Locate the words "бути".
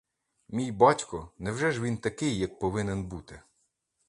3.07-3.41